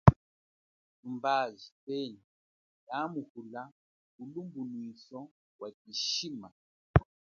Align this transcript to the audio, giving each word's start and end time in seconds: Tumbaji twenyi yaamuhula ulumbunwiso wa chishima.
Tumbaji 0.99 1.65
twenyi 1.79 2.23
yaamuhula 2.87 3.63
ulumbunwiso 4.21 5.19
wa 5.59 5.69
chishima. 5.79 6.47